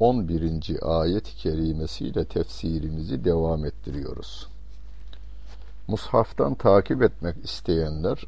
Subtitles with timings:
[0.00, 0.78] 11.
[0.82, 4.46] ayet-i kerimesiyle tefsirimizi devam ettiriyoruz.
[5.88, 8.24] Mushaftan takip etmek isteyenler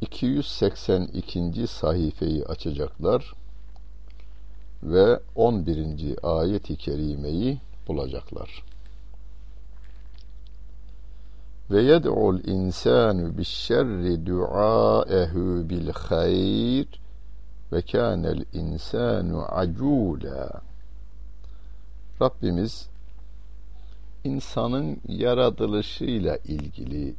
[0.00, 1.66] 282.
[1.66, 3.34] sayfayı açacaklar
[4.82, 6.16] ve 11.
[6.22, 8.64] ayet-i kerimeyi bulacaklar.
[11.70, 17.07] Ve yed'ul insanu bi'şerri duaehu bil hayr
[17.72, 20.60] ve kânel insanu acûlâ.
[22.22, 22.88] Rabbimiz
[24.24, 27.14] insanın yaratılışıyla ilgili,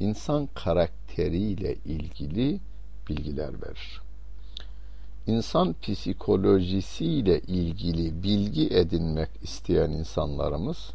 [0.00, 2.60] insan karakteriyle ilgili
[3.08, 4.00] bilgiler verir.
[5.26, 10.90] İnsan psikolojisiyle ilgili bilgi edinmek isteyen insanlarımız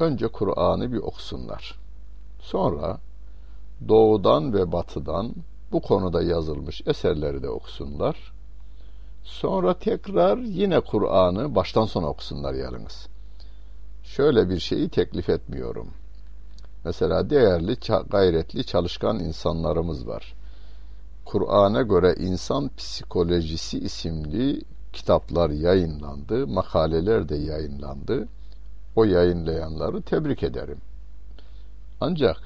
[0.00, 1.74] önce Kur'an'ı bir okusunlar.
[2.40, 2.98] Sonra
[3.88, 5.34] doğudan ve batıdan
[5.72, 8.32] bu konuda yazılmış eserleri de okusunlar.
[9.24, 13.08] Sonra tekrar yine Kur'an'ı baştan sona okusunlar yalnız.
[14.04, 15.90] Şöyle bir şeyi teklif etmiyorum.
[16.84, 17.76] Mesela değerli,
[18.10, 20.34] gayretli, çalışkan insanlarımız var.
[21.24, 28.28] Kur'an'a göre insan psikolojisi isimli kitaplar yayınlandı, makaleler de yayınlandı.
[28.96, 30.78] O yayınlayanları tebrik ederim.
[32.00, 32.36] Ancak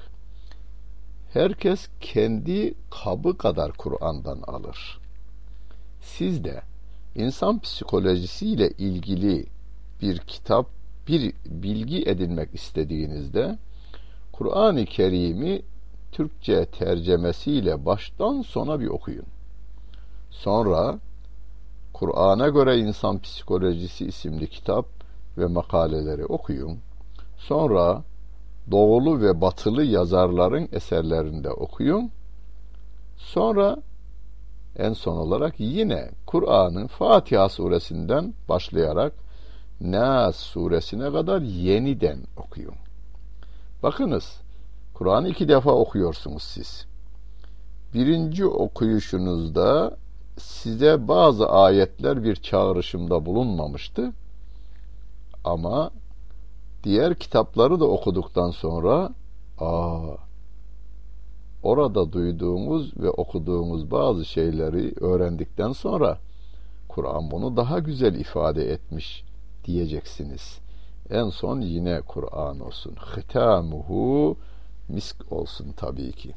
[1.33, 4.99] herkes kendi kabı kadar Kur'an'dan alır.
[6.01, 6.61] Siz de
[7.15, 9.45] insan psikolojisiyle ilgili
[10.01, 10.67] bir kitap,
[11.07, 13.57] bir bilgi edinmek istediğinizde
[14.31, 15.61] Kur'an-ı Kerim'i
[16.11, 19.25] Türkçe tercemesiyle baştan sona bir okuyun.
[20.31, 20.99] Sonra
[21.93, 24.85] Kur'an'a göre insan psikolojisi isimli kitap
[25.37, 26.79] ve makaleleri okuyun.
[27.37, 28.03] Sonra
[28.71, 32.11] doğulu ve batılı yazarların eserlerinde okuyun.
[33.17, 33.77] Sonra
[34.77, 39.13] en son olarak yine Kur'an'ın Fatiha suresinden başlayarak
[39.81, 42.75] Nas suresine kadar yeniden okuyun.
[43.83, 44.41] Bakınız,
[44.93, 46.85] Kur'an'ı iki defa okuyorsunuz siz.
[47.93, 49.97] Birinci okuyuşunuzda
[50.37, 54.13] size bazı ayetler bir çağrışımda bulunmamıştı.
[55.43, 55.91] Ama
[56.83, 59.09] diğer kitapları da okuduktan sonra
[59.59, 60.15] aa
[61.63, 66.17] orada duyduğumuz ve okuduğumuz bazı şeyleri öğrendikten sonra
[66.89, 69.23] Kur'an bunu daha güzel ifade etmiş
[69.65, 70.59] diyeceksiniz.
[71.09, 72.95] En son yine Kur'an olsun.
[73.17, 74.37] Hitamuhu
[74.89, 76.33] misk olsun tabii ki.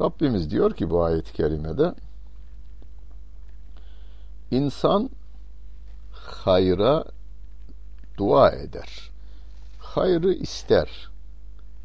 [0.00, 1.94] Rabbimiz diyor ki bu ayet-i kerimede
[4.50, 5.10] insan
[6.12, 7.04] hayra
[8.18, 9.10] dua eder
[9.88, 11.10] hayrı ister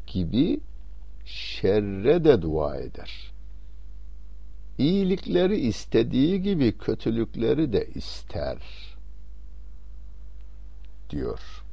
[0.06, 0.60] gibi
[1.24, 3.32] şerre de dua eder.
[4.78, 8.58] İyilikleri istediği gibi kötülükleri de ister
[11.10, 11.64] diyor.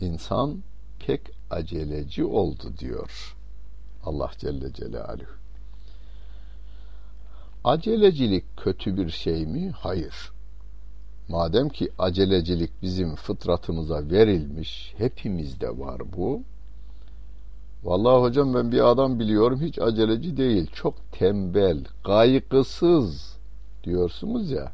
[0.00, 0.62] İnsan
[1.06, 1.20] pek
[1.50, 3.36] aceleci oldu diyor
[4.04, 5.36] Allah Celle Celaluhu.
[7.64, 9.70] Acelecilik kötü bir şey mi?
[9.70, 10.35] Hayır.
[11.28, 16.42] Madem ki acelecilik bizim fıtratımıza verilmiş, hepimizde var bu.
[17.84, 23.36] Vallahi hocam ben bir adam biliyorum hiç aceleci değil, çok tembel, kaygısız
[23.84, 24.72] diyorsunuz ya.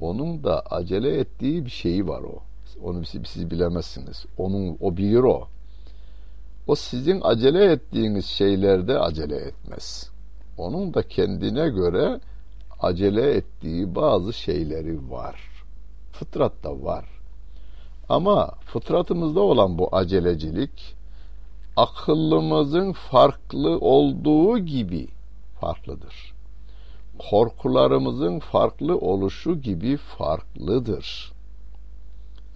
[0.00, 2.42] Onun da acele ettiği bir şeyi var o.
[2.82, 4.26] Onu siz, siz bilemezsiniz.
[4.38, 5.48] Onun o bilir o.
[6.66, 10.10] O sizin acele ettiğiniz şeylerde acele etmez.
[10.58, 12.20] Onun da kendine göre
[12.80, 15.64] acele ettiği bazı şeyleri var.
[16.12, 17.04] Fıtratta var.
[18.08, 20.96] Ama fıtratımızda olan bu acelecilik
[21.76, 25.08] akıllımızın farklı olduğu gibi
[25.60, 26.34] farklıdır.
[27.30, 31.32] Korkularımızın farklı oluşu gibi farklıdır.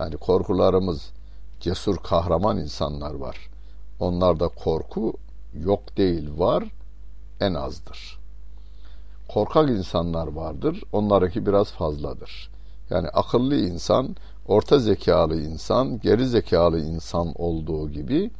[0.01, 1.13] Yani korkularımız
[1.61, 3.37] cesur kahraman insanlar var.
[4.01, 5.15] Onlarda korku
[5.55, 6.65] yok değil var
[7.41, 8.22] en azdır
[9.35, 10.83] korkak insanlar vardır.
[10.93, 12.51] Onlarınki biraz fazladır.
[12.91, 14.17] Yani akıllı insan,
[14.49, 18.31] orta zekalı insan, geri zekalı insan olduğu gibi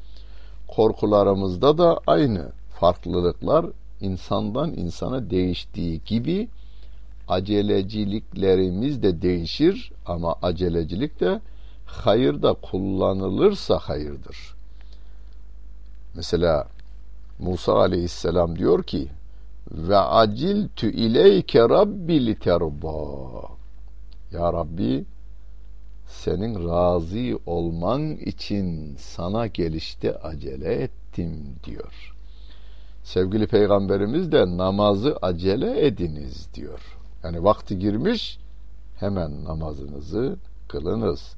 [0.69, 3.67] korkularımızda da aynı farklılıklar
[4.01, 6.49] insandan insana değiştiği gibi
[7.29, 11.41] aceleciliklerimiz de değişir ama acelecilik de
[11.87, 14.55] hayırda kullanılırsa hayırdır.
[16.15, 16.67] Mesela
[17.39, 19.09] Musa aleyhisselam diyor ki
[19.73, 23.43] ve aciltu ileyke rabbi literda
[24.33, 25.05] ya Rabbi
[26.07, 32.15] senin razı olman için sana gelişte acele ettim diyor.
[33.03, 36.99] Sevgili peygamberimiz de namazı acele ediniz diyor.
[37.25, 38.39] Yani vakti girmiş
[39.01, 40.37] hemen namazınızı
[40.69, 41.35] kılınız.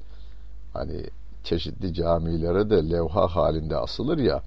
[0.73, 1.03] Hani
[1.43, 4.41] çeşitli camilere de levha halinde asılır ya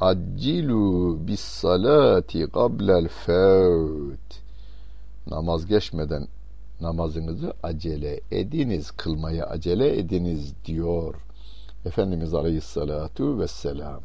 [0.00, 4.40] accilu bis salati qabla'l fevt
[5.26, 6.28] namaz geçmeden
[6.80, 11.14] namazınızı acele ediniz, kılmaya acele ediniz diyor
[11.86, 14.00] Efendimiz Aleyhisselatu Vesselam.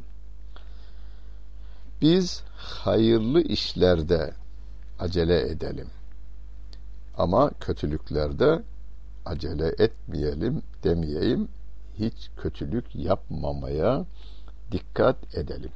[2.02, 4.34] Biz hayırlı işlerde
[5.00, 5.88] acele edelim.
[7.18, 8.62] Ama kötülüklerde
[9.26, 11.48] acele etmeyelim demeyeyim.
[12.00, 14.06] Hiç kötülük yapmamaya
[14.72, 15.72] dikkat edelim.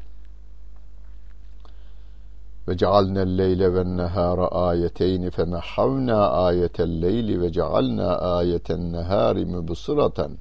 [2.68, 10.32] Ve cealnel leyle ve nehara ayeteyni fe nehhavna ayetel leyli ve cealna ayeten nehari mübsıratan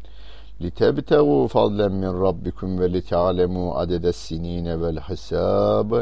[0.62, 5.92] litebtegu fadlen min rabbikum ve lite'alemu adedes sinine vel hisab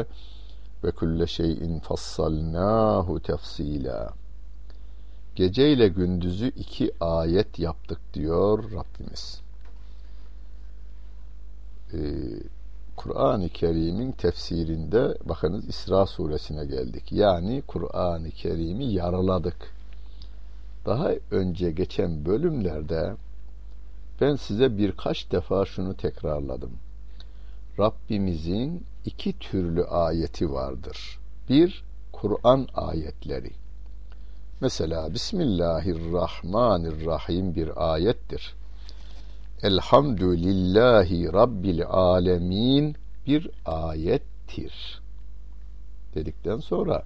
[0.83, 4.13] ve kulle şeyin fassalnahu tefsila.
[5.35, 9.41] Gece ile gündüzü iki ayet yaptık diyor Rabbimiz.
[11.93, 11.99] Ee,
[13.03, 17.11] Kur'an-ı Kerim'in tefsirinde bakınız İsra suresine geldik.
[17.11, 19.73] Yani Kur'an-ı Kerim'i yaraladık.
[20.85, 23.15] Daha önce geçen bölümlerde
[24.21, 26.71] ben size birkaç defa şunu tekrarladım.
[27.79, 31.19] Rabbimizin iki türlü ayeti vardır.
[31.49, 33.51] Bir, Kur'an ayetleri.
[34.61, 38.55] Mesela Bismillahirrahmanirrahim bir ayettir.
[39.63, 42.95] Elhamdülillahi Rabbil alemin
[43.27, 45.01] bir ayettir.
[46.15, 47.03] Dedikten sonra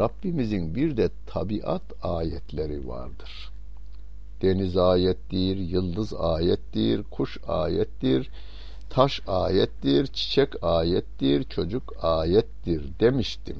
[0.00, 3.50] Rabbimizin bir de tabiat ayetleri vardır.
[4.42, 8.30] Deniz ayettir, yıldız ayettir, kuş ayettir,
[8.90, 13.56] taş ayettir, çiçek ayettir, çocuk ayettir demiştim.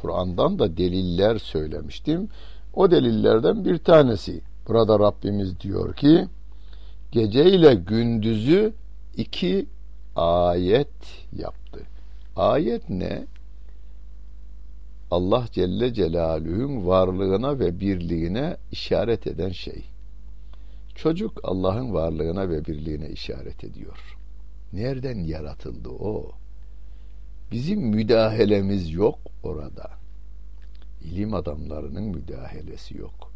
[0.00, 2.28] Kur'an'dan da deliller söylemiştim.
[2.74, 4.40] O delillerden bir tanesi.
[4.68, 6.28] Burada Rabbimiz diyor ki
[7.12, 8.72] gece ile gündüzü
[9.16, 9.66] iki
[10.16, 11.80] ayet yaptı.
[12.36, 13.26] Ayet ne?
[15.10, 19.84] Allah Celle Celaluhu'nun varlığına ve birliğine işaret eden şey.
[20.94, 24.16] Çocuk Allah'ın varlığına ve birliğine işaret ediyor.
[24.72, 26.30] Nereden yaratıldı o?
[27.52, 29.90] Bizim müdahalemiz yok orada.
[31.04, 33.31] İlim adamlarının müdahalesi yok.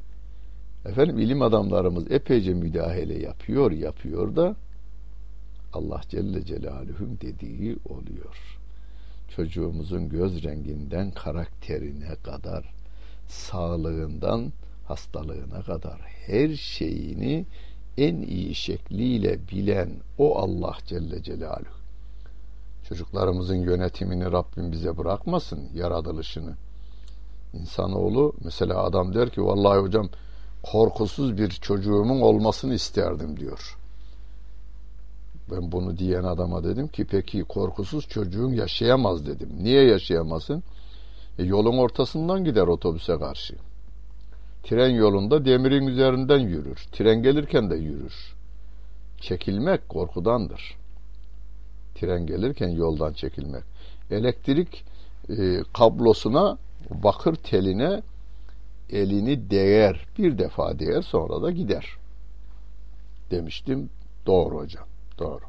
[0.89, 4.57] Efendim ilim adamlarımız epeyce müdahale yapıyor, yapıyor da
[5.73, 8.59] Allah Celle Celaluhu'nun dediği oluyor.
[9.29, 12.75] Çocuğumuzun göz renginden karakterine kadar,
[13.29, 14.53] sağlığından
[14.89, 17.47] hastalığına kadar her şeyini
[17.99, 21.77] en iyi şekliyle bilen o Allah Celle Celaluhu.
[22.89, 26.55] Çocuklarımızın yönetimini Rabbim bize bırakmasın, yaratılışını.
[27.53, 30.09] İnsanoğlu mesela adam der ki vallahi hocam
[30.73, 33.79] korkusuz bir çocuğumun olmasını isterdim diyor.
[35.51, 39.49] Ben bunu diyen adama dedim ki peki korkusuz çocuğun yaşayamaz dedim.
[39.61, 40.63] Niye yaşayamasın?
[41.39, 43.55] E, yolun ortasından gider otobüse karşı.
[44.63, 46.87] Tren yolunda demirin üzerinden yürür.
[46.93, 48.35] Tren gelirken de yürür.
[49.21, 50.77] Çekilmek korkudandır.
[51.95, 53.65] Tren gelirken yoldan çekilmek.
[54.11, 54.85] Elektrik
[55.29, 56.59] e, kablosuna,
[56.91, 58.03] bakır teline
[58.91, 60.07] elini değer.
[60.19, 61.87] Bir defa değer sonra da gider.
[63.31, 63.91] Demiştim.
[64.27, 64.87] Doğru hocam.
[65.19, 65.45] Doğru.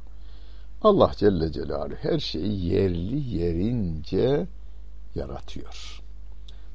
[0.81, 4.47] Allah Celle Celaluhu her şeyi yerli yerince
[5.15, 6.01] yaratıyor.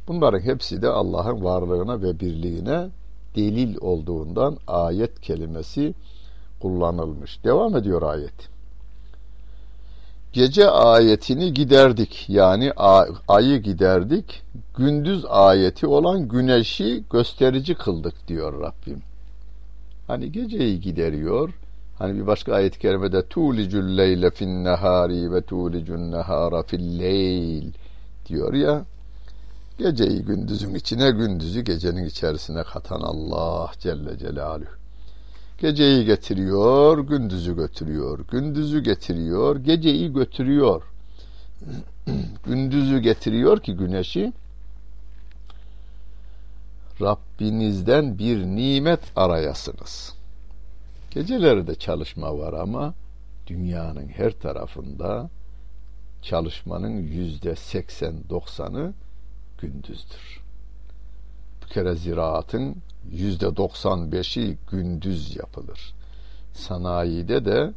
[0.09, 2.89] Bunların hepsi de Allah'ın varlığına ve birliğine
[3.37, 5.95] delil olduğundan ayet kelimesi
[6.61, 7.45] kullanılmış.
[7.45, 8.52] Devam ediyor ayet.
[10.33, 12.25] Gece ayetini giderdik.
[12.29, 12.73] Yani
[13.29, 14.43] ayı giderdik.
[14.77, 19.03] Gündüz ayeti olan güneşi gösterici kıldık diyor Rabbim.
[20.07, 21.51] Hani geceyi gideriyor.
[21.99, 27.73] Hani bir başka ayet-i kerimede tulicul leyle fin nehari ve tulicun nehara fil leyl
[28.27, 28.85] diyor ya.
[29.79, 34.82] Geceyi gündüzün içine, gündüzü gecenin içerisine katan Allah Celle Celaluhu.
[35.63, 38.19] Geceyi getiriyor, gündüzü götürüyor.
[38.31, 40.83] Gündüzü getiriyor, geceyi götürüyor.
[42.47, 44.33] gündüzü getiriyor ki güneşi
[47.01, 50.15] Rabbinizden bir nimet arayasınız.
[51.11, 52.95] Geceleri de çalışma var ama
[53.47, 55.31] dünyanın her tarafında
[56.23, 58.93] çalışmanın yüzde seksen doksanı
[59.59, 60.41] gündüzdür.
[61.63, 62.77] Bir kere ziraatın
[63.11, 65.95] yüzde doksan beşi gündüz yapılır.
[66.55, 67.73] Sanayide de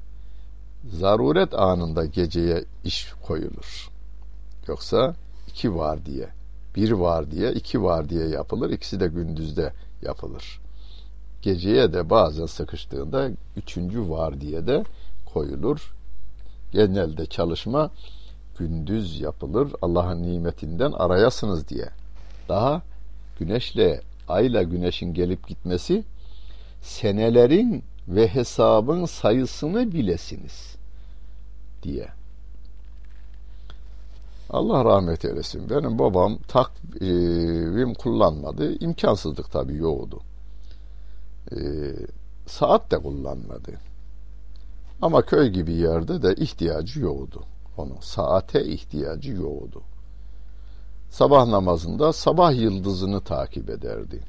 [0.94, 3.90] zaruret anında geceye iş koyulur.
[4.68, 5.16] Yoksa
[5.48, 6.28] iki var diye,
[6.76, 8.70] bir var diye, iki var diye yapılır.
[8.70, 10.62] İkisi de gündüzde yapılır.
[11.42, 14.84] Geceye de bazen sıkıştığında üçüncü var diye de
[15.34, 15.96] koyulur.
[16.72, 17.92] Genelde çalışma
[18.60, 19.74] gündüz yapılır.
[19.82, 21.90] Allah'ın nimetinden arayasınız diye.
[22.50, 22.82] Daha
[23.40, 26.04] güneşle, ayla güneşin gelip gitmesi
[26.82, 30.76] senelerin ve hesabın sayısını bilesiniz
[31.84, 32.08] diye.
[34.50, 35.70] Allah rahmet eylesin.
[35.70, 38.76] Benim babam takvim kullanmadı.
[38.80, 40.20] İmkansızlık tabii yoğdu.
[41.52, 41.58] Ee,
[42.48, 43.72] saat de kullanmadı.
[45.02, 47.44] Ama köy gibi yerde de ihtiyacı yoğdu.
[47.78, 49.82] Onun saate ihtiyacı yoğdu.
[51.16, 54.20] Sabah namazında sabah yıldızını takip ederdi.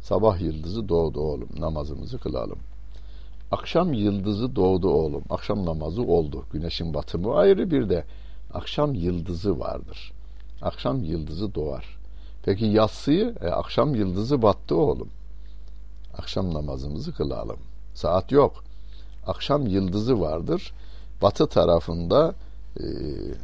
[0.00, 2.58] Sabah yıldızı doğdu oğlum namazımızı kılalım.
[3.50, 5.22] Akşam yıldızı doğdu oğlum.
[5.30, 6.44] Akşam namazı oldu.
[6.52, 8.04] Güneşin batımı ayrı bir de
[8.54, 10.12] akşam yıldızı vardır.
[10.62, 11.98] Akşam yıldızı doğar.
[12.44, 15.08] Peki yatsıyı e, akşam yıldızı battı oğlum.
[16.18, 17.58] Akşam namazımızı kılalım.
[17.94, 18.64] Saat yok.
[19.26, 20.72] Akşam yıldızı vardır.
[21.22, 22.34] Batı tarafında
[22.80, 22.84] e,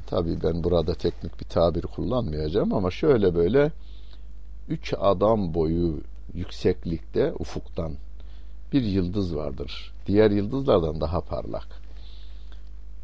[0.07, 3.73] tabii ben burada teknik bir tabir kullanmayacağım ama şöyle böyle
[4.69, 6.01] üç adam boyu
[6.35, 7.93] yükseklikte ufuktan
[8.73, 9.93] bir yıldız vardır.
[10.07, 11.69] Diğer yıldızlardan daha parlak.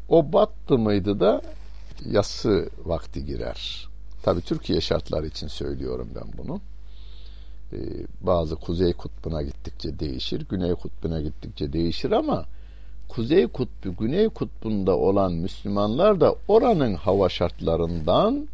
[0.09, 1.41] O battı mıydı da
[2.05, 3.87] yası vakti girer.
[4.23, 6.61] Tabi Türkiye şartları için söylüyorum ben bunu.
[7.73, 7.77] Ee,
[8.21, 12.45] bazı kuzey kutbuna gittikçe değişir, güney kutbuna gittikçe değişir ama
[13.09, 18.47] kuzey kutbu, güney kutbunda olan Müslümanlar da oranın hava şartlarından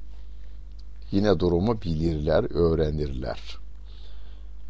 [1.12, 3.40] yine durumu bilirler, öğrenirler.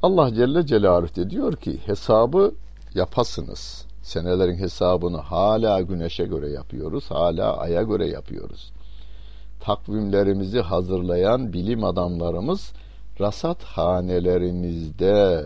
[0.02, 2.54] Allah Celle Celaluhu de diyor ki hesabı
[2.96, 3.86] yapasınız.
[4.04, 8.72] Senelerin hesabını hala güneşe göre yapıyoruz, hala aya göre yapıyoruz.
[9.60, 12.74] Takvimlerimizi hazırlayan bilim adamlarımız
[13.20, 15.46] rasat hanelerimizde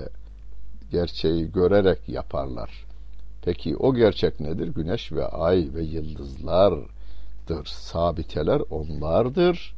[0.92, 2.86] gerçeği görerek yaparlar.
[3.46, 4.68] Peki o gerçek nedir?
[4.68, 7.66] Güneş ve ay ve yıldızlardır.
[7.66, 9.76] Sabiteler onlardır.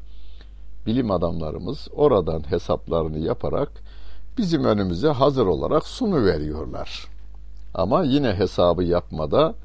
[0.86, 3.71] Bilim adamlarımız oradan hesaplarını yaparak
[4.38, 7.07] bizim önümüze hazır olarak sunu veriyorlar.
[7.74, 9.55] Ama yine hesabı yapmada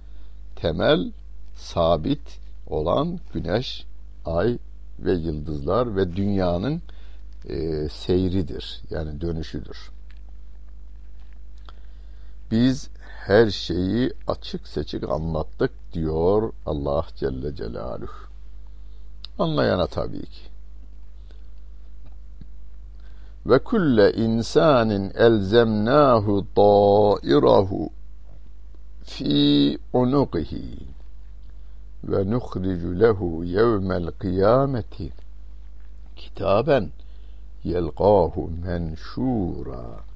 [0.57, 1.13] temel
[1.55, 3.85] sabit olan güneş,
[4.25, 4.59] ay
[4.99, 6.83] ve yıldızlar ve dünyanın
[7.49, 8.83] e, seyridir.
[8.91, 9.91] Yani dönüşüdür.
[12.51, 12.91] Biz
[13.27, 18.13] her şeyi açık seçik anlattık diyor Allah Celle Celaluhu.
[19.39, 20.43] Anlayana tabii ki.
[23.47, 27.91] Ve kulle insanin elzemnahu ta'irahu
[29.05, 30.79] fi unuqihi
[32.05, 35.13] ve nukhricu lehu yevmel kıyameti
[36.17, 36.91] kitaben
[37.65, 40.12] yelqahu menşura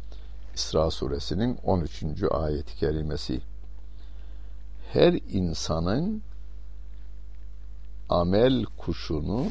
[0.57, 2.05] İsra suresinin 13.
[2.31, 3.41] ayet-i kerimesi
[4.93, 6.23] her insanın
[8.09, 9.47] amel kuşunu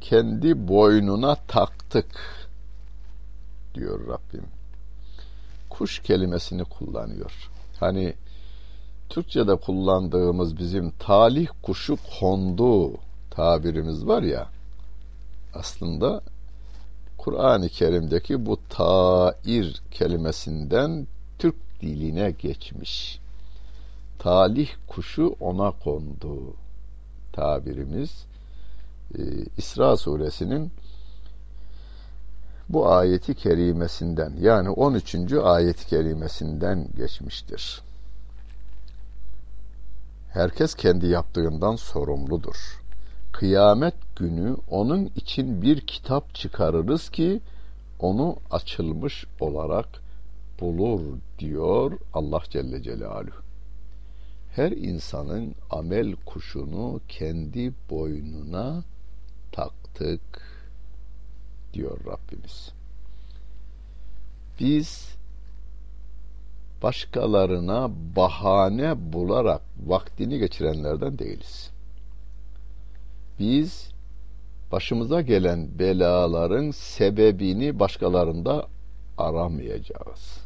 [0.00, 2.20] kendi boynuna taktık
[3.74, 4.44] diyor Rabbim.
[5.70, 7.50] Kuş kelimesini kullanıyor.
[7.80, 8.14] Hani
[9.08, 12.92] Türkçe'de kullandığımız bizim talih kuşu kondu
[13.30, 14.48] tabirimiz var ya
[15.54, 16.22] aslında
[17.18, 21.06] Kur'an-ı Kerim'deki bu tair kelimesinden
[21.38, 23.20] Türk diline geçmiş.
[24.18, 26.54] Talih kuşu ona kondu
[27.32, 28.24] tabirimiz
[29.18, 29.22] e,
[29.56, 30.72] İsra suresinin
[32.68, 35.32] bu ayeti kerimesinden yani 13.
[35.32, 37.82] ayet kerimesinden geçmiştir.
[40.32, 42.85] Herkes kendi yaptığından sorumludur.
[43.38, 47.40] Kıyamet günü onun için bir kitap çıkarırız ki
[47.98, 49.88] onu açılmış olarak
[50.60, 51.00] bulur
[51.38, 53.42] diyor Allah Celle Celaluhu.
[54.54, 58.84] Her insanın amel kuşunu kendi boynuna
[59.52, 60.42] taktık
[61.74, 62.72] diyor Rabbimiz.
[64.60, 65.16] Biz
[66.82, 71.75] başkalarına bahane bularak vaktini geçirenlerden değiliz.
[73.38, 73.90] Biz
[74.72, 78.66] başımıza gelen belaların sebebini başkalarında
[79.18, 80.40] aramayacağız.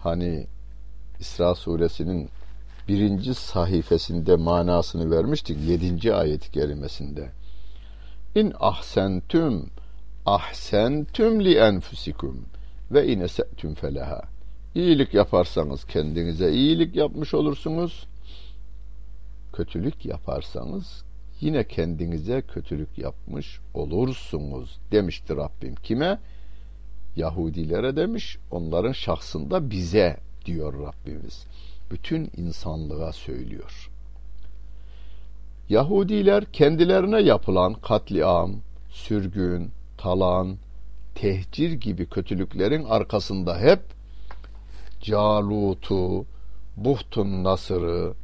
[0.00, 0.46] Hani
[1.20, 2.28] İsra suresinin
[2.88, 5.58] birinci sayfasında manasını vermiştik.
[5.68, 7.30] Yedinci ayet-i kerimesinde.
[8.34, 9.70] İn ahsentüm
[10.26, 12.44] ahsentüm li enfusikum
[12.90, 14.22] ve in ese'tüm feleha.
[14.74, 18.06] İyilik yaparsanız kendinize iyilik yapmış olursunuz.
[19.54, 21.04] Kötülük yaparsanız
[21.40, 25.74] yine kendinize kötülük yapmış olursunuz demiştir Rabbim.
[25.74, 26.18] Kime?
[27.16, 31.46] Yahudilere demiş, onların şahsında bize diyor Rabbimiz.
[31.90, 33.90] Bütün insanlığa söylüyor.
[35.68, 38.54] Yahudiler kendilerine yapılan katliam,
[38.90, 40.56] sürgün, talan,
[41.14, 43.80] tehcir gibi kötülüklerin arkasında hep
[45.00, 46.26] Calut'u,
[46.76, 48.14] Buhtun Nasır'ı,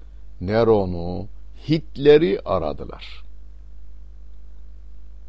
[0.41, 1.29] Neron'u,
[1.69, 3.25] Hitler'i aradılar.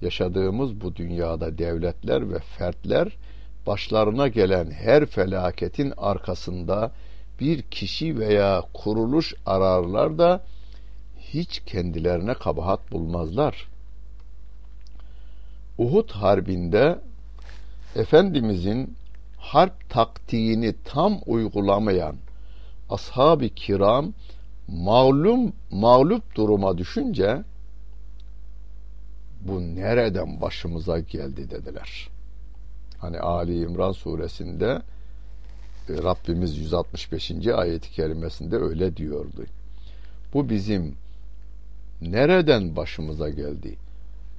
[0.01, 3.17] Yaşadığımız bu dünyada devletler ve fertler
[3.67, 6.91] başlarına gelen her felaketin arkasında
[7.39, 10.43] bir kişi veya kuruluş ararlar da
[11.19, 13.67] hiç kendilerine kabahat bulmazlar.
[15.77, 16.99] Uhud Harbi'nde
[17.95, 18.95] Efendimizin
[19.37, 22.15] harp taktiğini tam uygulamayan
[22.89, 24.13] ashab-ı kiram
[24.67, 27.43] mağlum mağlup duruma düşünce
[29.41, 32.09] bu nereden başımıza geldi dediler.
[32.97, 34.81] Hani Ali İmran suresinde
[35.89, 37.31] e, Rabbimiz 165.
[37.47, 39.45] ayeti kerimesinde öyle diyordu.
[40.33, 40.95] Bu bizim
[42.01, 43.75] nereden başımıza geldi?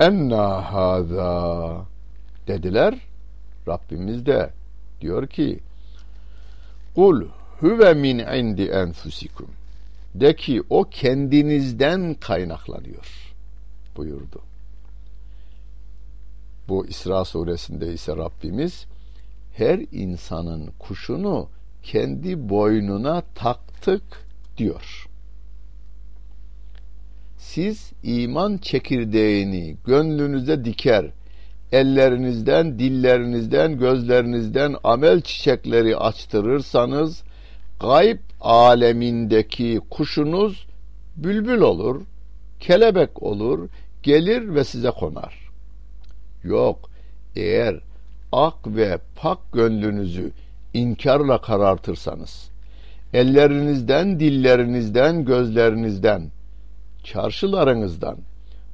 [0.00, 1.86] Enna haza
[2.46, 2.94] dediler.
[3.68, 4.50] Rabbimiz de
[5.00, 5.60] diyor ki
[6.94, 7.26] Kul
[7.60, 9.48] huve min indi enfusikum
[10.14, 13.34] de ki o kendinizden kaynaklanıyor
[13.96, 14.42] buyurdu.
[16.68, 18.86] Bu İsra suresinde ise Rabbimiz
[19.52, 21.48] her insanın kuşunu
[21.82, 24.02] kendi boynuna taktık
[24.56, 25.06] diyor.
[27.36, 31.10] Siz iman çekirdeğini gönlünüze diker,
[31.72, 37.22] ellerinizden, dillerinizden, gözlerinizden amel çiçekleri açtırırsanız
[37.82, 40.66] gayb alemindeki kuşunuz
[41.16, 42.02] bülbül olur,
[42.60, 43.68] kelebek olur,
[44.02, 45.50] gelir ve size konar.
[46.44, 46.90] Yok,
[47.36, 47.80] eğer
[48.32, 50.32] ak ve pak gönlünüzü
[50.74, 52.50] inkarla karartırsanız,
[53.12, 56.30] ellerinizden, dillerinizden, gözlerinizden,
[57.04, 58.16] çarşılarınızdan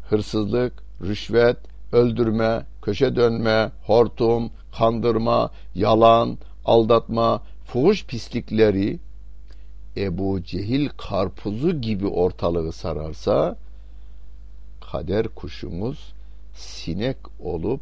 [0.09, 1.57] hırsızlık, rüşvet,
[1.93, 8.99] öldürme, köşe dönme, hortum, kandırma, yalan, aldatma, fuhuş pislikleri
[9.97, 13.57] Ebu Cehil karpuzu gibi ortalığı sararsa
[14.81, 16.15] kader kuşumuz
[16.55, 17.81] sinek olup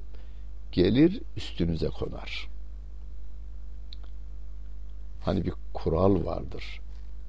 [0.72, 2.48] gelir üstünüze konar.
[5.24, 6.80] Hani bir kural vardır.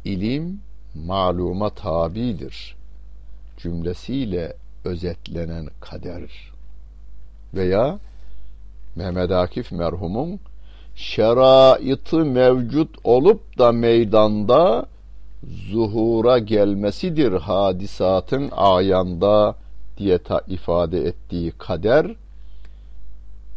[0.05, 0.59] İlim
[0.95, 2.75] maluma tabidir.
[3.57, 6.51] Cümlesiyle özetlenen kader
[7.53, 7.99] veya
[8.95, 10.39] Mehmet Akif merhumun
[10.97, 14.85] şeraitı mevcut olup da meydanda
[15.71, 19.55] zuhura gelmesidir hadisatın ayanda
[19.97, 22.15] diye ta ifade ettiği kader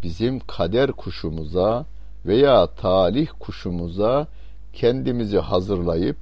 [0.02, 1.86] bizim kader kuşumuza
[2.26, 4.26] veya talih kuşumuza
[4.72, 6.16] kendimizi hazırlayıp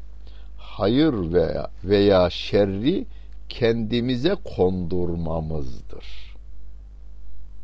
[0.57, 3.07] hayır veya veya şerri
[3.49, 6.37] kendimize kondurmamızdır.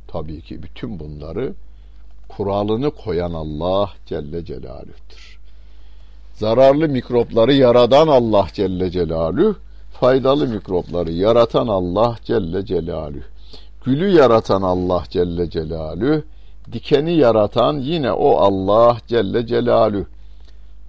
[0.09, 1.55] Tabii ki bütün bunları
[2.29, 5.39] kuralını koyan Allah Celle Celaluh'tür.
[6.35, 9.57] Zararlı mikropları yaradan Allah Celle Celaluhu,
[9.93, 13.23] faydalı mikropları yaratan Allah Celle Celaluhu.
[13.85, 16.23] Gülü yaratan Allah Celle Celaluhu,
[16.73, 20.07] dikeni yaratan yine o Allah Celle Celaluhu.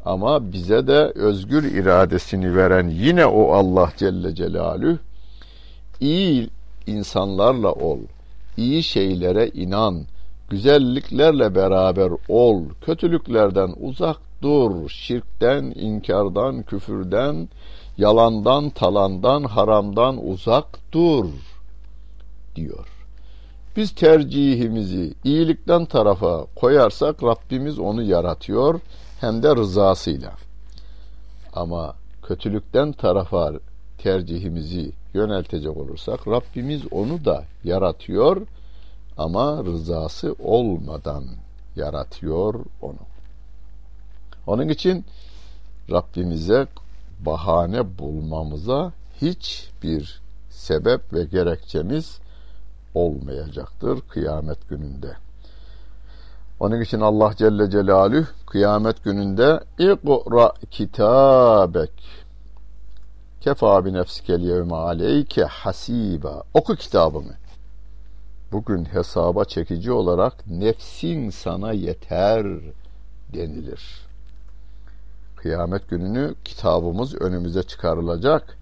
[0.05, 4.97] Ama bize de özgür iradesini veren yine o Allah Celle Celaluhu.
[5.99, 6.49] İyi
[6.87, 7.99] insanlarla ol,
[8.57, 10.05] iyi şeylere inan,
[10.49, 17.49] güzelliklerle beraber ol, kötülüklerden uzak dur, şirkten, inkardan, küfürden,
[17.97, 21.25] yalandan, talandan, haramdan uzak dur
[22.55, 22.87] diyor.
[23.75, 28.79] Biz tercihimizi iyilikten tarafa koyarsak Rabbimiz onu yaratıyor
[29.21, 30.31] hem de rızasıyla.
[31.53, 33.53] Ama kötülükten tarafa
[33.97, 38.41] tercihimizi yöneltecek olursak Rabbimiz onu da yaratıyor
[39.17, 41.23] ama rızası olmadan
[41.75, 42.99] yaratıyor onu.
[44.47, 45.05] Onun için
[45.91, 46.67] Rabbimize
[47.19, 52.19] bahane bulmamıza hiçbir sebep ve gerekçemiz
[52.95, 55.15] olmayacaktır kıyamet gününde.
[56.59, 61.91] Onun için Allah Celle Celaluhu kıyamet gününde İqra kitabek
[63.41, 67.33] kefa bi nefsikel yevme aleyke hasiba oku kitabını.
[68.51, 72.45] Bugün hesaba çekici olarak nefsin sana yeter
[73.33, 74.01] denilir.
[75.35, 78.57] Kıyamet gününü kitabımız önümüze çıkarılacak.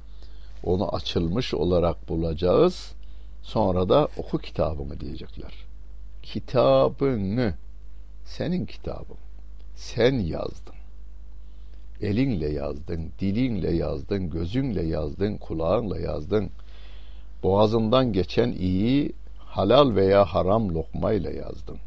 [0.63, 2.93] Onu açılmış olarak bulacağız.
[3.41, 5.53] Sonra da oku kitabımı diyecekler.
[6.23, 7.53] Kitabını
[8.25, 9.17] senin kitabın.
[9.75, 10.75] Sen yazdın.
[12.01, 16.49] Elinle yazdın, dilinle yazdın, gözünle yazdın, kulağınla yazdın.
[17.43, 19.13] Boğazından geçen iyi
[19.53, 21.77] halal veya haram lokmayla yazdın.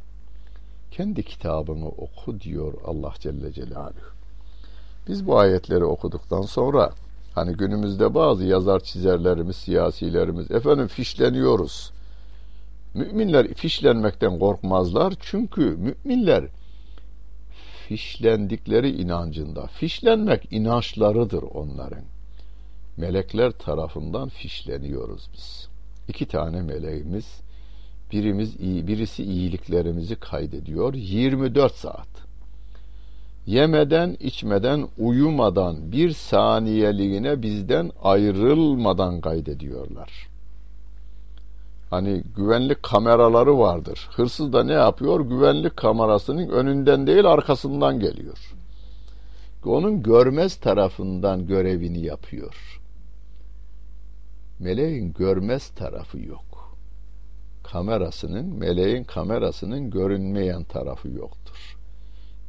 [0.91, 4.11] Kendi kitabını oku diyor Allah Celle Celaluhu.
[5.09, 6.91] Biz bu ayetleri okuduktan sonra
[7.35, 11.93] hani günümüzde bazı yazar çizerlerimiz, siyasilerimiz efendim fişleniyoruz.
[12.95, 16.45] Müminler fişlenmekten korkmazlar çünkü müminler
[17.89, 19.67] fişlendikleri inancında.
[19.67, 22.05] Fişlenmek inançlarıdır onların.
[22.97, 25.69] Melekler tarafından fişleniyoruz biz.
[26.09, 27.46] İki tane meleğimiz
[28.13, 32.09] birimiz iyi, birisi iyiliklerimizi kaydediyor 24 saat.
[33.47, 40.29] Yemeden, içmeden, uyumadan bir saniyeliğine bizden ayrılmadan kaydediyorlar.
[41.91, 44.09] Hani güvenlik kameraları vardır.
[44.13, 45.21] Hırsız da ne yapıyor?
[45.21, 48.57] Güvenlik kamerasının önünden değil arkasından geliyor.
[49.65, 52.81] Onun görmez tarafından görevini yapıyor.
[54.59, 56.56] Meleğin görmez tarafı yok.
[57.73, 61.77] Kamerasının, meleğin kamerasının görünmeyen tarafı yoktur.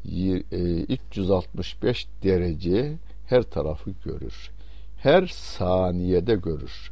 [0.05, 2.93] 365 e, derece
[3.25, 4.51] her tarafı görür.
[4.97, 6.91] Her saniyede görür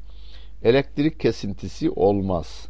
[0.66, 2.68] elektrik kesintisi olmaz.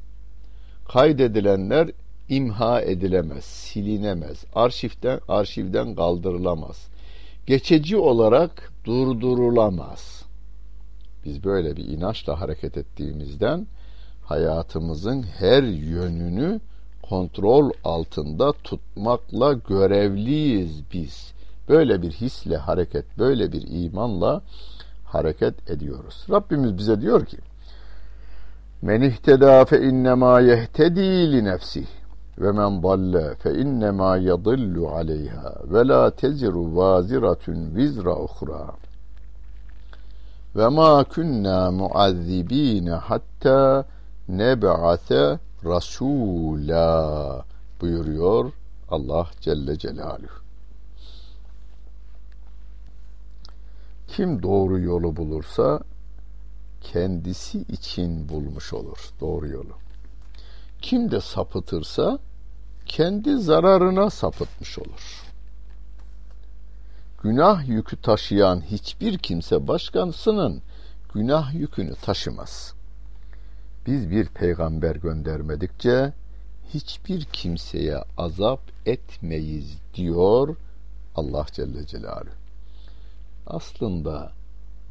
[0.87, 1.91] Kaydedilenler
[2.29, 6.87] imha edilemez, silinemez, arşivden arşivden kaldırılamaz.
[7.45, 10.25] Geçici olarak durdurulamaz.
[11.25, 13.67] Biz böyle bir inançla hareket ettiğimizden
[14.25, 16.59] hayatımızın her yönünü
[17.09, 21.33] kontrol altında tutmakla görevliyiz biz.
[21.69, 24.41] Böyle bir hisle hareket, böyle bir imanla
[25.05, 26.25] hareket ediyoruz.
[26.29, 27.37] Rabbimiz bize diyor ki:
[28.81, 31.87] Men ihteda fe innema yehtedi li nefsih
[32.37, 38.65] ve men dalle fe innema yadillu aleyha ve la teziru vaziratun vizra uhra
[40.55, 43.85] ve ma kunna muazzibine hatta
[44.29, 47.45] neb'ate rasula
[47.81, 48.51] buyuruyor
[48.89, 50.45] Allah Celle Celaluhu.
[54.07, 55.79] Kim doğru yolu bulursa
[56.81, 59.73] kendisi için bulmuş olur doğru yolu.
[60.81, 62.19] Kim de sapıtırsa
[62.85, 65.25] kendi zararına sapıtmış olur.
[67.23, 70.61] Günah yükü taşıyan hiçbir kimse başkasının
[71.13, 72.74] günah yükünü taşımaz.
[73.87, 76.13] Biz bir peygamber göndermedikçe
[76.73, 80.55] hiçbir kimseye azap etmeyiz diyor
[81.15, 82.29] Allah Celle Celaluhu.
[83.47, 84.31] Aslında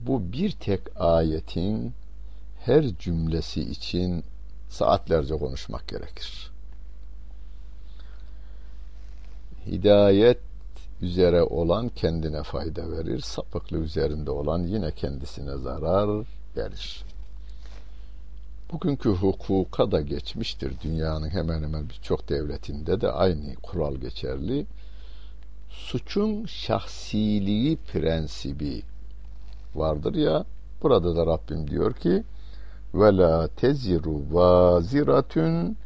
[0.00, 1.92] bu bir tek ayetin
[2.60, 4.24] her cümlesi için
[4.68, 6.50] saatlerce konuşmak gerekir.
[9.66, 10.40] Hidayet
[11.02, 16.26] üzere olan kendine fayda verir, sapıklı üzerinde olan yine kendisine zarar
[16.56, 17.04] verir.
[18.74, 20.72] Bugünkü hukuka da geçmiştir.
[20.82, 24.66] Dünyanın hemen hemen birçok devletinde de aynı kural geçerli.
[25.70, 28.82] Suçun şahsiliği prensibi
[29.74, 30.44] vardır ya
[30.82, 32.24] burada da Rabbim diyor ki
[32.94, 35.76] ve la teziru vaziratun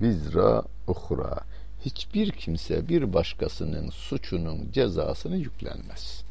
[0.00, 1.40] vizra uhra
[1.84, 6.22] hiçbir kimse bir başkasının suçunun cezasını yüklenmez.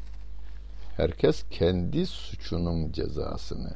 [0.96, 3.70] Herkes kendi suçunun cezasını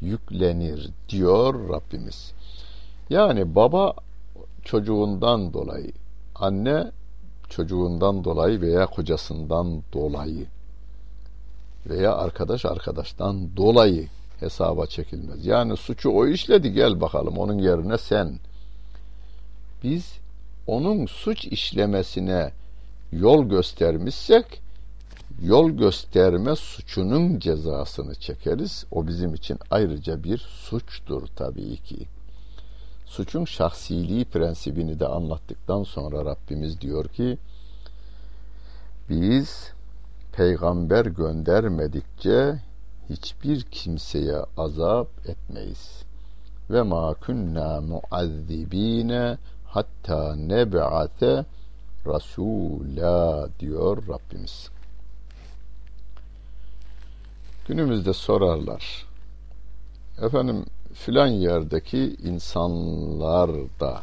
[0.00, 2.32] yüklenir diyor Rabbimiz.
[3.10, 3.94] Yani baba
[4.64, 5.92] çocuğundan dolayı,
[6.34, 6.90] anne
[7.48, 10.46] çocuğundan dolayı veya kocasından dolayı
[11.86, 14.08] veya arkadaş arkadaştan dolayı
[14.40, 15.46] hesaba çekilmez.
[15.46, 18.38] Yani suçu o işledi gel bakalım onun yerine sen.
[19.82, 20.18] Biz
[20.66, 22.52] onun suç işlemesine
[23.12, 24.60] yol göstermişsek
[25.42, 28.84] yol gösterme suçunun cezasını çekeriz.
[28.90, 32.06] O bizim için ayrıca bir suçtur tabii ki.
[33.06, 37.38] Suçun şahsiliği prensibini de anlattıktan sonra Rabbimiz diyor ki
[39.08, 39.72] biz
[40.32, 42.60] peygamber göndermedikçe
[43.10, 46.02] hiçbir kimseye azap etmeyiz.
[46.70, 51.44] Ve ma kunna muazzibine hatta neb'ate
[52.06, 54.70] rasula diyor Rabbimiz.
[57.68, 59.06] Günümüzde sorarlar.
[60.22, 63.50] Efendim filan yerdeki insanlar
[63.80, 64.02] da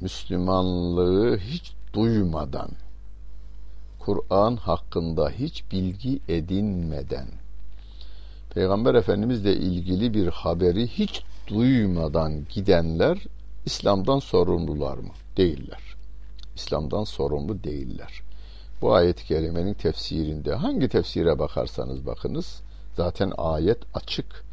[0.00, 2.70] Müslümanlığı hiç duymadan
[3.98, 7.28] Kur'an hakkında hiç bilgi edinmeden
[8.54, 13.18] Peygamber Efendimizle ilgili bir haberi hiç duymadan gidenler
[13.66, 15.12] İslam'dan sorumlular mı?
[15.36, 15.96] Değiller.
[16.56, 18.22] İslam'dan sorumlu değiller.
[18.82, 22.60] Bu ayet-i kerimenin tefsirinde hangi tefsire bakarsanız bakınız
[22.96, 24.44] zaten ayet açık.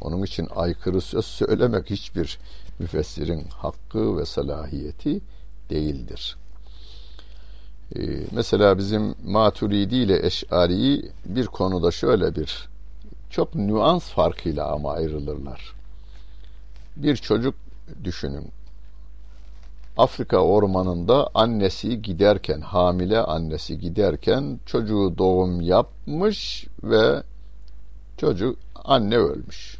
[0.00, 2.38] Onun için aykırı söz söylemek hiçbir
[2.78, 5.20] müfessirin hakkı ve salahiyeti
[5.70, 6.36] değildir.
[7.96, 8.00] Ee,
[8.32, 12.68] mesela bizim Maturidi ile Eş'ari'yi bir konuda şöyle bir
[13.30, 15.74] çok nüans farkıyla ama ayrılırlar.
[16.96, 17.54] Bir çocuk
[18.04, 18.48] düşünün.
[19.98, 27.22] Afrika ormanında annesi giderken, hamile annesi giderken çocuğu doğum yapmış ve
[28.16, 29.78] çocuk anne ölmüş.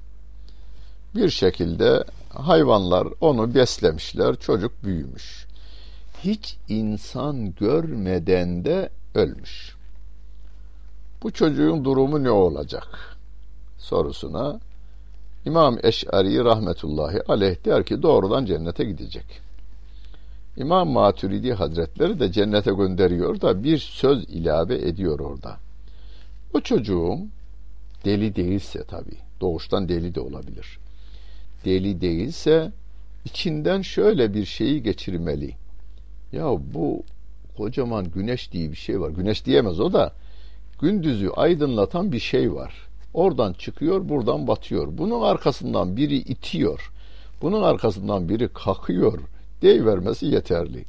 [1.15, 5.47] Bir şekilde hayvanlar onu beslemişler, çocuk büyümüş.
[6.25, 9.77] Hiç insan görmeden de ölmüş.
[11.23, 13.17] Bu çocuğun durumu ne olacak?
[13.79, 14.61] sorusuna
[15.45, 19.48] İmam Eş'ari rahmetullahi aleyh der ki doğrudan cennete gidecek.
[20.59, 25.57] İmam Maturidi Hazretleri de cennete gönderiyor da bir söz ilave ediyor orada.
[26.55, 27.19] O çocuğum
[28.05, 30.79] deli değilse tabi, doğuştan deli de olabilir.
[31.65, 32.73] Deli değilse
[33.25, 35.55] içinden şöyle bir şeyi geçirmeli.
[36.33, 37.03] Ya bu
[37.57, 39.11] kocaman güneş diye bir şey var.
[39.11, 40.13] Güneş diyemez o da
[40.81, 42.75] gündüzü aydınlatan bir şey var.
[43.15, 44.89] Oradan çıkıyor, buradan batıyor.
[44.99, 46.91] Bunun arkasından biri itiyor.
[47.43, 49.21] Bunun arkasından biri kakıyor.
[49.63, 50.85] Deyivermesi yeterli.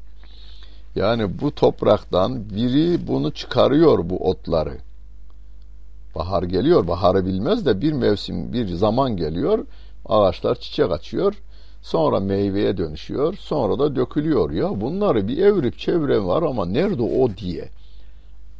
[0.96, 4.78] Yani bu topraktan biri bunu çıkarıyor bu otları.
[6.16, 9.66] Bahar geliyor, baharı bilmez de bir mevsim, bir zaman geliyor.
[10.06, 11.34] Ağaçlar çiçek açıyor.
[11.82, 13.34] Sonra meyveye dönüşüyor.
[13.34, 14.52] Sonra da dökülüyor.
[14.52, 17.70] Ya bunları bir evrip çevre var ama nerede o diye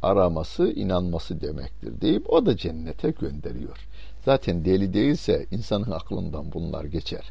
[0.02, 3.88] araması inanması demektir deyip o da cennete gönderiyor.
[4.24, 7.30] Zaten deli değilse insanın aklından bunlar geçer.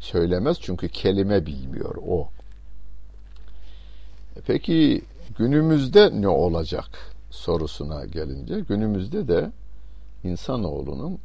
[0.00, 2.28] Söylemez çünkü kelime bilmiyor o.
[4.36, 5.02] E peki
[5.38, 9.50] günümüzde ne olacak sorusuna gelince günümüzde de
[10.24, 11.18] insanoğlunun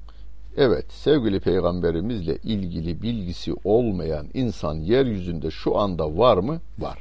[0.57, 6.61] evet sevgili peygamberimizle ilgili bilgisi olmayan insan yeryüzünde şu anda var mı?
[6.79, 6.99] Var.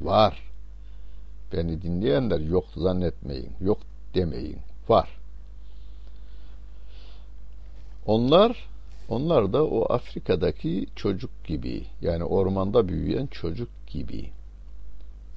[0.00, 0.52] Var.
[1.52, 3.78] Beni dinleyenler yok zannetmeyin, yok
[4.14, 4.58] demeyin.
[4.88, 5.08] Var.
[8.06, 8.71] Onlar
[9.08, 14.30] onlar da o Afrika'daki çocuk gibi yani ormanda büyüyen çocuk gibi.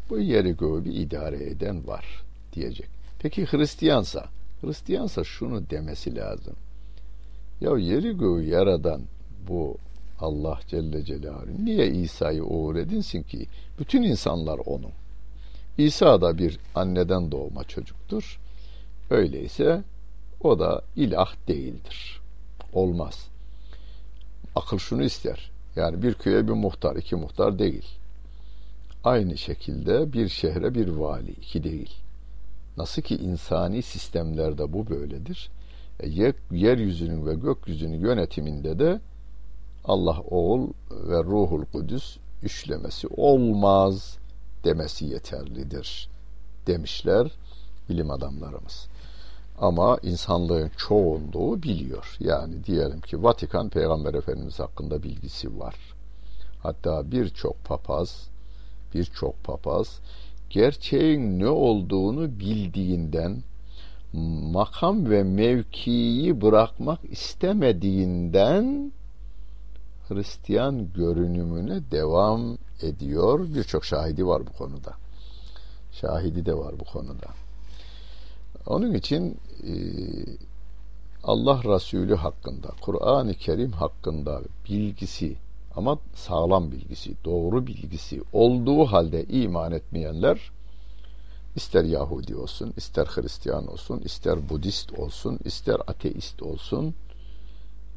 [0.09, 2.23] Bu yeri göğü bir idare eden var
[2.53, 2.89] diyecek.
[3.19, 4.25] Peki Hristiyansa?
[4.61, 6.55] Hristiyansa şunu demesi lazım.
[7.61, 9.01] Ya yeri göğü yaradan
[9.47, 9.77] bu
[10.19, 13.45] Allah Celle Celaluhu niye İsa'yı oğul edinsin ki?
[13.79, 14.91] Bütün insanlar onun.
[15.77, 18.39] İsa da bir anneden doğma çocuktur.
[19.09, 19.83] Öyleyse
[20.41, 22.21] o da ilah değildir.
[22.73, 23.27] Olmaz.
[24.55, 25.51] Akıl şunu ister.
[25.75, 27.85] Yani bir köye bir muhtar, iki muhtar değil.
[29.03, 31.95] Aynı şekilde bir şehre bir vali, iki değil.
[32.77, 35.49] Nasıl ki insani sistemlerde bu böyledir.
[35.99, 36.09] E,
[36.51, 38.99] yeryüzünün ve gökyüzünün yönetiminde de
[39.85, 44.17] Allah oğul ve ruhul kudüs üçlemesi olmaz
[44.63, 46.09] demesi yeterlidir
[46.67, 47.31] demişler
[47.89, 48.87] bilim adamlarımız.
[49.59, 52.17] Ama insanlığın çoğunluğu biliyor.
[52.19, 55.75] Yani diyelim ki Vatikan Peygamber Efendimiz hakkında bilgisi var.
[56.63, 58.29] Hatta birçok papaz,
[58.93, 59.99] birçok papaz
[60.49, 63.43] gerçeğin ne olduğunu bildiğinden
[64.53, 68.91] makam ve mevkiyi bırakmak istemediğinden
[70.07, 73.39] Hristiyan görünümüne devam ediyor.
[73.55, 74.93] Birçok şahidi var bu konuda.
[75.91, 77.44] Şahidi de var bu konuda.
[78.67, 79.73] Onun için e,
[81.23, 85.35] Allah Resulü hakkında, Kur'an-ı Kerim hakkında bilgisi
[85.75, 90.51] ama sağlam bilgisi, doğru bilgisi olduğu halde iman etmeyenler
[91.55, 96.95] ister Yahudi olsun, ister Hristiyan olsun, ister Budist olsun, ister ateist olsun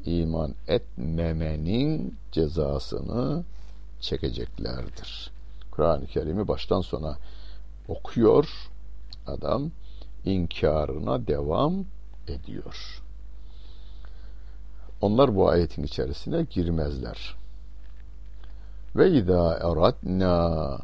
[0.05, 3.43] iman etmemenin cezasını
[4.01, 5.31] çekeceklerdir.
[5.71, 7.17] Kur'an-ı Kerim'i baştan sona
[7.87, 8.69] okuyor
[9.27, 9.71] adam
[10.25, 11.85] inkarına devam
[12.27, 13.01] ediyor.
[15.01, 17.35] onlar bu ayetin içerisine girmezler.
[18.95, 20.79] Ve izâ eradnâ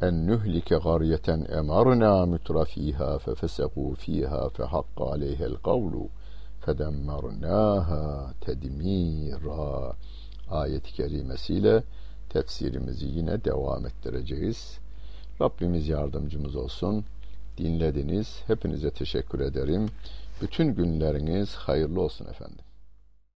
[0.00, 6.08] en nuhlike garyeten emarna mutrafiha fefesekû fiha fehakka aleyhel kavlu
[6.60, 9.92] fedemmarnâha tedmîrâ
[10.50, 11.82] ayet-i kerimesiyle
[12.28, 14.78] tefsirimizi yine devam ettireceğiz.
[15.40, 17.04] Rabbimiz yardımcımız olsun.
[17.58, 18.42] Dinlediniz.
[18.46, 19.88] Hepinize teşekkür ederim.
[20.42, 22.67] Bütün günleriniz hayırlı olsun efendim.